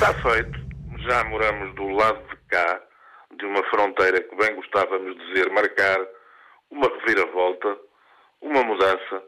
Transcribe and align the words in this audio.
Está 0.00 0.14
feito. 0.14 0.56
Já 1.08 1.24
moramos 1.24 1.74
do 1.74 1.88
lado 1.88 2.22
de 2.28 2.36
cá 2.48 2.80
de 3.32 3.44
uma 3.44 3.64
fronteira 3.64 4.22
que 4.22 4.36
bem 4.36 4.54
gostávamos 4.54 5.16
de 5.16 5.32
ver 5.32 5.50
marcar 5.50 5.98
uma 6.70 6.86
reviravolta, 6.88 7.76
uma 8.40 8.62
mudança, 8.62 9.24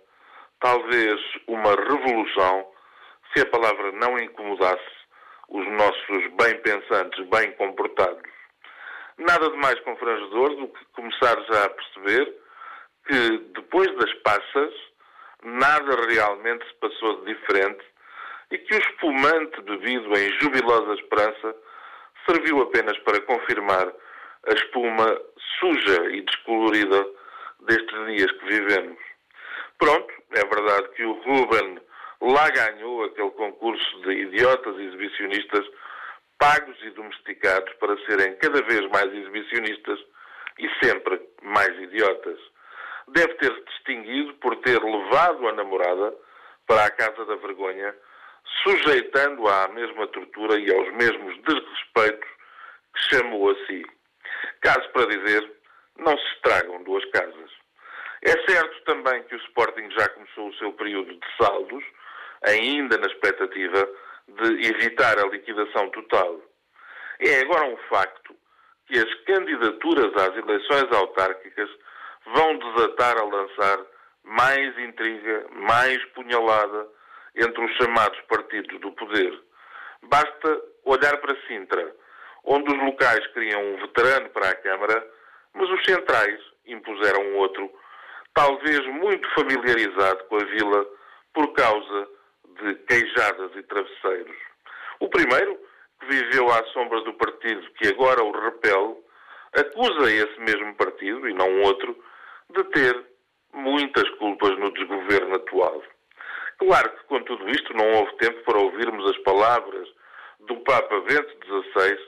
talvez 0.61 1.21
uma 1.49 1.75
revolução, 1.75 2.69
se 3.35 3.43
a 3.43 3.47
palavra 3.47 3.91
não 3.91 4.17
incomodasse 4.17 4.93
os 5.49 5.67
nossos 5.73 6.31
bem-pensantes, 6.39 7.29
bem 7.31 7.51
comportados. 7.57 8.31
Nada 9.19 9.51
de 9.51 9.57
mais 9.57 9.81
confrangedor 9.81 10.55
do 10.55 10.69
que 10.69 10.85
começar 10.93 11.37
já 11.51 11.65
a 11.65 11.71
perceber 11.71 12.33
que, 13.09 13.39
depois 13.57 13.93
das 13.97 14.15
passas, 14.23 14.73
nada 15.43 16.07
realmente 16.09 16.65
se 16.65 16.75
passou 16.75 17.25
de 17.25 17.35
diferente 17.35 17.91
e 18.51 18.59
que 18.59 18.75
o 18.75 18.79
espumante 18.79 19.61
bebido 19.63 20.13
em 20.19 20.41
jubilosa 20.41 20.95
esperança 20.95 21.55
serviu 22.29 22.63
apenas 22.63 22.99
para 22.99 23.21
confirmar 23.23 23.87
a 24.49 24.55
espuma 24.55 25.21
suja 25.59 26.11
e 26.11 26.23
descolorida 26.23 27.07
destes 27.61 28.07
dias 28.07 28.33
que 28.33 28.47
vivemos. 28.47 28.99
Pronto, 29.79 30.13
é 30.33 30.45
verdade 30.45 30.89
que 30.95 31.05
o 31.05 31.13
Ruben 31.13 31.81
lá 32.21 32.49
ganhou 32.51 33.05
aquele 33.05 33.31
concurso 33.31 34.03
de 34.03 34.13
idiotas 34.13 34.79
exibicionistas 34.79 35.67
pagos 36.39 36.77
e 36.83 36.91
domesticados 36.91 37.73
para 37.75 37.97
serem 38.07 38.35
cada 38.37 38.63
vez 38.63 38.81
mais 38.91 39.13
exibicionistas 39.13 40.01
e 40.59 40.69
sempre 40.83 41.21
mais 41.43 41.69
idiotas. 41.79 42.39
Deve 43.09 43.35
ter-se 43.35 43.63
distinguido 43.65 44.35
por 44.35 44.57
ter 44.57 44.83
levado 44.83 45.49
a 45.49 45.53
namorada 45.53 46.15
para 46.67 46.87
a 46.87 46.91
casa 46.91 47.25
da 47.27 47.37
vergonha, 47.37 47.95
sujeitando-a 48.63 49.65
à 49.65 49.69
mesma 49.69 50.07
tortura 50.09 50.59
e 50.59 50.73
aos 50.73 50.93
mesmos 50.95 51.37
desrespeitos 51.43 52.29
que 52.95 53.17
chamou 53.17 53.51
a 53.51 53.55
si. 53.67 53.85
Caso 54.61 54.89
para 54.93 55.07
dizer, 55.07 55.53
não 55.99 56.17
se 56.17 56.27
estragam 56.35 56.83
duas 56.85 57.05
casas. 57.11 57.51
É 58.23 58.33
certo 58.51 58.85
também 58.85 59.23
que 59.25 59.35
o 59.35 59.39
Sporting 59.39 59.91
já 59.99 60.09
começou 60.11 60.49
o 60.49 60.55
seu 60.55 60.73
período 60.75 61.15
de 61.15 61.27
saldos, 61.41 61.85
ainda 62.45 62.99
na 62.99 63.07
expectativa 63.07 63.89
de 64.29 64.69
evitar 64.69 65.19
a 65.19 65.29
liquidação 65.29 65.91
total. 65.91 66.41
É 67.21 67.41
agora 67.41 67.67
um 67.67 67.77
facto 67.89 68.35
que 68.87 68.99
as 68.99 69.15
candidaturas 69.25 70.13
às 70.17 70.37
eleições 70.37 70.93
autárquicas 70.93 71.71
vão 72.27 72.59
desatar 72.59 73.19
a 73.19 73.25
lançar 73.25 73.79
mais 74.25 74.79
intriga, 74.79 75.47
mais 75.53 76.03
punhalada 76.07 76.89
entre 77.37 77.65
os 77.65 77.77
chamados 77.77 78.21
partidos 78.23 78.81
do 78.81 78.93
poder. 78.93 79.43
Basta 80.05 80.63
olhar 80.85 81.17
para 81.19 81.37
Sintra, 81.47 81.95
onde 82.45 82.75
os 82.75 82.85
locais 82.85 83.27
queriam 83.29 83.63
um 83.63 83.77
veterano 83.79 84.29
para 84.31 84.51
a 84.51 84.55
Câmara, 84.55 85.07
mas 85.55 85.69
os 85.71 85.85
centrais 85.85 86.41
impuseram 86.67 87.35
outro, 87.37 87.71
talvez 88.35 88.85
muito 88.87 89.29
familiarizado 89.35 90.25
com 90.25 90.37
a 90.37 90.45
vila 90.45 90.87
por 91.33 91.53
causa 91.53 92.09
de 92.61 92.75
queijadas 92.87 93.51
e 93.57 93.63
travesseiros. 93.65 94.37
O 95.01 95.09
primeiro, 95.09 95.59
que 96.01 96.07
viveu 96.07 96.51
à 96.51 96.65
sombra 96.73 97.01
do 97.03 97.15
partido 97.15 97.71
que 97.73 97.89
agora 97.89 98.23
o 98.23 98.33
repele, 98.33 98.97
acusa 99.55 100.11
esse 100.11 100.41
mesmo 100.41 100.75
partido, 100.77 101.29
e 101.29 101.35
não 101.35 101.63
outro, 101.63 101.97
de 102.51 102.65
ter 102.65 103.07
muitas 103.53 104.09
culpas 104.17 104.57
no 104.59 104.73
desgoverno 104.73 105.37
atual. 105.37 105.83
Claro 106.71 106.89
que 106.89 107.05
com 107.07 107.21
tudo 107.25 107.51
isto 107.51 107.75
não 107.75 107.85
houve 107.95 108.17
tempo 108.19 108.45
para 108.45 108.61
ouvirmos 108.61 109.11
as 109.11 109.19
palavras 109.25 109.89
do 110.47 110.55
Papa 110.59 111.01
Bento 111.01 111.37
XVI 111.45 111.99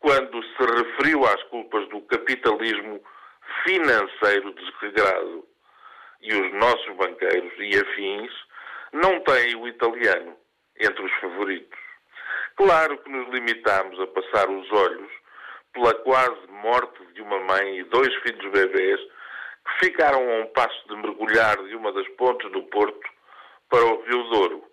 quando 0.00 0.42
se 0.42 0.82
referiu 0.82 1.26
às 1.26 1.42
culpas 1.50 1.86
do 1.90 2.00
capitalismo 2.00 3.02
financeiro 3.64 4.54
desregrado. 4.54 5.44
E 6.22 6.34
os 6.34 6.54
nossos 6.54 6.96
banqueiros 6.96 7.52
e 7.58 7.78
afins 7.78 8.32
não 8.94 9.20
têm 9.20 9.54
o 9.56 9.68
italiano 9.68 10.34
entre 10.80 11.04
os 11.04 11.12
favoritos. 11.20 11.78
Claro 12.56 12.96
que 13.02 13.10
nos 13.10 13.28
limitamos 13.28 14.00
a 14.00 14.06
passar 14.06 14.48
os 14.48 14.72
olhos 14.72 15.10
pela 15.74 15.92
quase 15.96 16.46
morte 16.62 17.04
de 17.12 17.20
uma 17.20 17.40
mãe 17.40 17.80
e 17.80 17.84
dois 17.84 18.14
filhos 18.22 18.52
bebês 18.52 18.98
que 19.66 19.84
ficaram 19.84 20.30
a 20.30 20.34
um 20.44 20.46
passo 20.46 20.88
de 20.88 20.96
mergulhar 20.96 21.62
de 21.64 21.76
uma 21.76 21.92
das 21.92 22.08
pontes 22.16 22.50
do 22.52 22.62
Porto 22.68 23.17
para 23.68 23.84
o 23.84 24.02
Rio 24.02 24.22
Douro. 24.24 24.64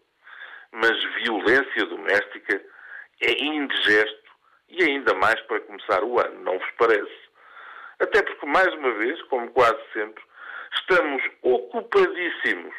Mas 0.71 1.03
violência 1.23 1.85
doméstica 1.85 2.61
é 3.21 3.43
indigesto 3.43 4.25
e 4.69 4.83
ainda 4.83 5.13
mais 5.13 5.39
para 5.41 5.61
começar 5.61 6.03
o 6.03 6.19
ano, 6.19 6.43
não 6.43 6.57
vos 6.57 6.71
parece? 6.77 7.25
Até 7.99 8.21
porque, 8.21 8.45
mais 8.45 8.73
uma 8.73 8.91
vez, 8.95 9.21
como 9.23 9.49
quase 9.51 9.79
sempre, 9.93 10.23
estamos 10.73 11.23
ocupadíssimos 11.41 12.75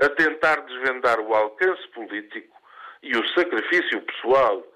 a 0.00 0.08
tentar 0.10 0.56
desvendar 0.62 1.20
o 1.20 1.34
alcance 1.34 1.86
político 1.88 2.56
e 3.02 3.16
o 3.16 3.28
sacrifício 3.28 4.00
pessoal 4.02 4.66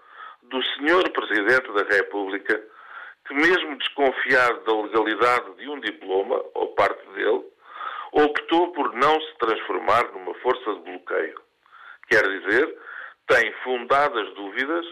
do 0.42 0.62
Sr. 0.62 1.10
Presidente 1.12 1.72
da 1.72 1.96
República, 1.96 2.62
que, 3.26 3.34
mesmo 3.34 3.76
desconfiado 3.78 4.64
da 4.64 4.72
legalidade 4.72 5.56
de 5.56 5.68
um 5.68 5.80
diploma, 5.80 6.42
ou 6.54 6.74
parte 6.74 7.04
dele, 7.10 7.44
optou 8.12 8.72
por 8.72 8.92
não 8.94 9.20
se 9.20 9.38
transformar 9.38 10.12
numa 10.12 10.34
força 10.34 10.74
de 10.74 10.80
bloqueio. 10.80 11.40
Quer 12.08 12.22
dizer, 12.22 12.78
tem 13.26 13.52
fundadas 13.64 14.32
dúvidas 14.34 14.86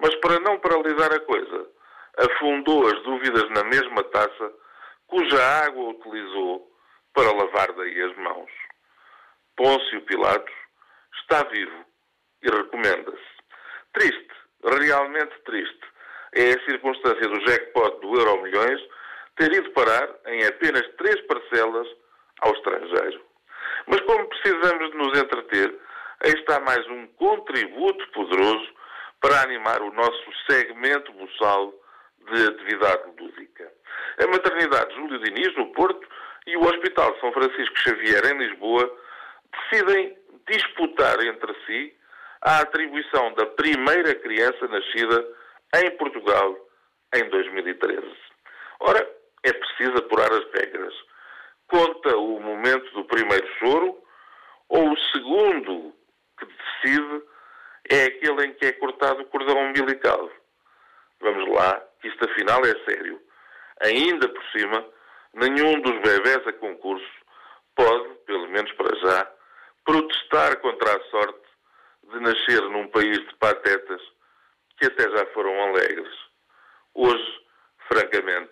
mas 0.00 0.14
para 0.16 0.40
não 0.40 0.58
paralisar 0.58 1.12
a 1.12 1.20
coisa, 1.20 1.66
afundou 2.16 2.86
as 2.86 3.02
dúvidas 3.02 3.48
na 3.50 3.64
mesma 3.64 4.02
taça 4.04 4.52
cuja 5.06 5.42
água 5.64 5.90
utilizou 5.90 6.70
para 7.12 7.32
lavar 7.32 7.72
daí 7.72 8.02
as 8.02 8.16
mãos. 8.16 8.50
Pôncio 9.56 10.00
Pilatos 10.02 10.54
está 11.20 11.42
vivo 11.48 11.84
e 12.42 12.50
recomenda-se. 12.50 13.30
Triste, 13.92 14.30
realmente 14.64 15.38
triste, 15.44 15.80
é 16.34 16.52
a 16.52 16.64
circunstância 16.64 17.28
do 17.28 17.40
jackpot 17.44 18.00
do 18.00 18.18
Euro 18.18 18.42
Milhões 18.42 18.80
ter 19.36 19.52
ido 19.52 19.70
parar 19.72 20.08
em 20.26 20.46
apenas 20.46 20.86
três 20.96 21.20
parcelas 21.26 21.88
ao 22.40 22.52
estrangeiro. 22.52 23.20
Mas 23.86 24.00
como 24.02 24.28
precisamos 24.28 24.90
de 24.90 24.96
nos 24.96 25.18
entreter, 25.18 25.78
aí 26.24 26.32
está 26.32 26.60
mais 26.60 26.86
um 26.88 27.06
contributo 27.08 28.06
poderoso 28.12 28.68
para 29.20 29.42
animar 29.42 29.82
o 29.82 29.92
nosso 29.92 30.30
segmento 30.48 31.12
buçal 31.12 31.72
de 32.32 32.46
atividade 32.46 33.02
lúdica. 33.18 33.70
A 34.22 34.26
maternidade 34.26 34.94
Júlio 34.94 35.18
Diniz, 35.20 35.54
no 35.56 35.72
Porto, 35.72 36.06
e 36.46 36.56
o 36.56 36.62
Hospital 36.62 37.16
São 37.20 37.32
Francisco 37.32 37.78
Xavier, 37.78 38.24
em 38.26 38.38
Lisboa, 38.38 38.90
decidem 39.52 40.16
disputar 40.48 41.22
entre 41.24 41.54
si 41.66 41.94
a 42.42 42.60
atribuição 42.60 43.32
da 43.34 43.46
primeira 43.46 44.14
criança 44.14 44.66
nascida 44.68 45.26
em 45.76 45.90
Portugal 45.96 46.56
em 47.14 47.28
2013. 47.28 48.02
Ora, 48.80 49.06
é 49.44 49.52
preciso 49.52 49.98
apurar 49.98 50.32
as 50.32 50.44
regras. 50.52 50.94
Conta 51.70 52.16
o 52.16 52.40
momento 52.40 52.92
do 52.94 53.04
primeiro 53.04 53.46
choro 53.58 53.96
ou 54.68 54.92
o 54.92 54.98
segundo 55.12 55.94
que 56.36 56.44
decide 56.46 57.22
é 57.88 58.04
aquele 58.06 58.46
em 58.46 58.54
que 58.54 58.66
é 58.66 58.72
cortado 58.72 59.22
o 59.22 59.26
cordão 59.26 59.56
umbilical. 59.68 60.28
Vamos 61.20 61.48
lá, 61.54 61.80
isto 62.02 62.28
afinal 62.28 62.60
é 62.64 62.74
sério. 62.84 63.22
Ainda 63.82 64.28
por 64.28 64.44
cima, 64.50 64.84
nenhum 65.32 65.80
dos 65.80 66.00
bebés 66.00 66.44
a 66.44 66.52
concurso 66.54 67.08
pode, 67.76 68.14
pelo 68.26 68.48
menos 68.48 68.72
para 68.72 68.96
já, 68.96 69.32
protestar 69.84 70.56
contra 70.60 70.96
a 70.96 71.04
sorte 71.10 71.48
de 72.10 72.18
nascer 72.18 72.62
num 72.62 72.88
país 72.88 73.16
de 73.16 73.34
patetas 73.36 74.02
que 74.76 74.86
até 74.86 75.08
já 75.08 75.24
foram 75.26 75.56
alegres. 75.68 76.12
Hoje, 76.94 77.44
francamente, 77.86 78.50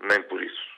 nem 0.00 0.22
por 0.22 0.42
isso. 0.42 0.75